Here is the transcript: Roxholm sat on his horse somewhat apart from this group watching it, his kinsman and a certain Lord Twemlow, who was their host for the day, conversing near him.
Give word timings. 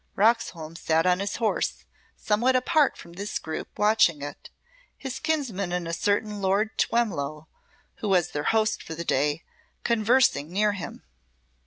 Roxholm 0.15 0.75
sat 0.75 1.05
on 1.05 1.19
his 1.19 1.35
horse 1.35 1.85
somewhat 2.17 2.55
apart 2.55 2.97
from 2.97 3.13
this 3.13 3.37
group 3.37 3.77
watching 3.77 4.23
it, 4.23 4.49
his 4.97 5.19
kinsman 5.19 5.71
and 5.71 5.87
a 5.87 5.93
certain 5.93 6.41
Lord 6.41 6.75
Twemlow, 6.79 7.47
who 7.97 8.09
was 8.09 8.31
their 8.31 8.45
host 8.45 8.81
for 8.81 8.95
the 8.95 9.05
day, 9.05 9.43
conversing 9.83 10.51
near 10.51 10.71
him. 10.71 11.03